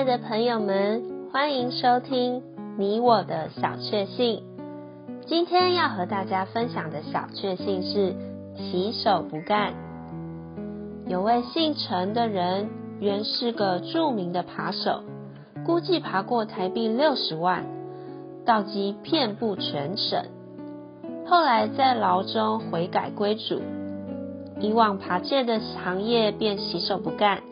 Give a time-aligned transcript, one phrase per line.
[0.00, 2.42] 爱的朋友们，欢迎收听
[2.78, 4.42] 你我的小确幸。
[5.26, 8.14] 今天要和大家分享的小确幸是
[8.56, 9.74] 洗手不干。
[11.06, 15.02] 有位姓陈的人，原是个著名的扒手，
[15.66, 17.66] 估计爬过台币六十万，
[18.46, 20.24] 道绩遍布全省。
[21.26, 23.60] 后来在牢中悔改归主，
[24.60, 27.42] 以往扒戒的行业便洗手不干。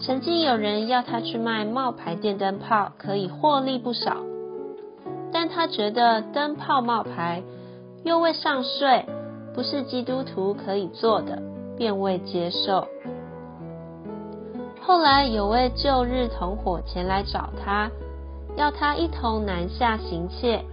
[0.00, 4.16] 曾经有人要他去卖冒牌电灯泡，可以获利不少，
[5.32, 7.42] 但他觉得灯泡冒牌
[8.04, 9.04] 又未上税，
[9.54, 11.42] 不是基督徒可以做的，
[11.76, 12.86] 便未接受。
[14.80, 17.90] 后来有位旧日同伙前来找他，
[18.56, 20.64] 要他一同南下行窃，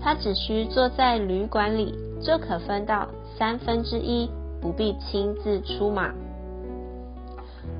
[0.00, 3.06] 他只需坐在旅馆里就可分到
[3.38, 4.28] 三分之一，
[4.60, 6.12] 不必亲自出马。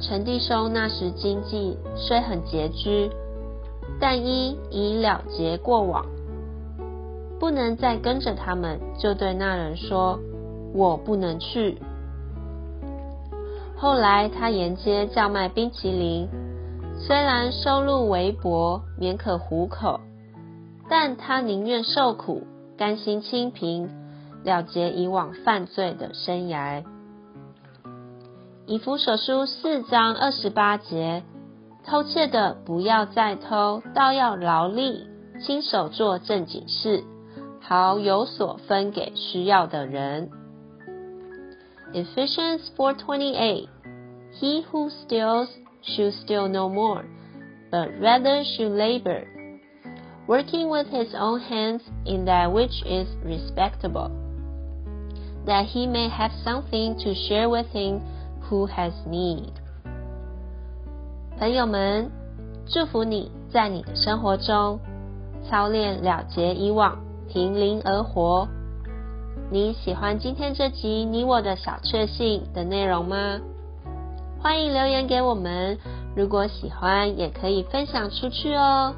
[0.00, 3.10] 陈弟兄那时经济虽很拮据，
[4.00, 6.06] 但因已了结过往，
[7.40, 10.18] 不能再跟着他们，就对那人说
[10.74, 11.78] ：“我不能去。”
[13.76, 16.28] 后来他沿街叫卖冰淇淋，
[16.96, 20.00] 虽然收入微薄，勉可糊口，
[20.88, 22.42] 但他宁愿受苦，
[22.76, 23.88] 甘心清贫，
[24.44, 26.82] 了结以往犯罪的生涯。
[28.67, 31.23] 以弗所书四章二十八节，
[31.85, 35.07] 偷窃的不要再偷，倒要劳力，
[35.45, 37.03] 亲手做正经事，
[37.61, 40.29] 好有所分给需要的人。
[41.93, 43.67] Ephesians 4:28
[44.39, 45.49] He who steals
[45.83, 47.03] should steal no more,
[47.69, 49.25] but rather should labor,
[50.27, 54.09] working with his own hands in that which is respectable,
[55.45, 58.01] that he may have something to share with him
[58.50, 59.50] Who has need？
[61.38, 62.10] 朋友们，
[62.66, 64.80] 祝福你在你的生活中
[65.48, 66.96] 操练了结以往，
[67.28, 68.48] 凭灵而活。
[69.50, 73.38] 你喜欢今天这集你我的小确幸的内容吗？
[74.40, 75.78] 欢迎留言给我们，
[76.16, 78.94] 如果喜欢也可以分享出去哦。